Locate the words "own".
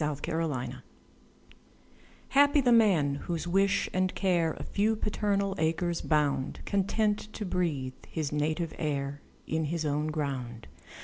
9.85-10.07